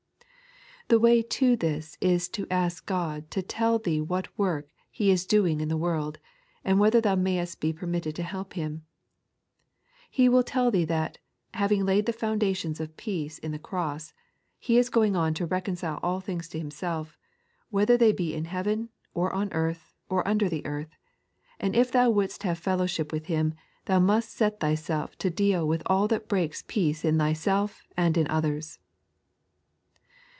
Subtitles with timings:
[0.87, 5.25] The way to this is to ask God to tell thee what work He is
[5.25, 6.17] doing in the world,
[6.65, 8.83] and whether thou mayest be per mitted to help Him.
[10.09, 11.17] He will tell tbee that,
[11.53, 14.11] having laid the foundations of peace in the Crosa,
[14.59, 17.17] He is going on to reconcile all things to Himself,
[17.69, 20.97] whether they be in heaven, or on earth, or under the earth;
[21.57, 23.53] and if thou wouldst have fellowship with Him,
[23.85, 28.27] thou must set thyself to deal with all that breaks peace in thyself and in
[28.29, 28.77] others.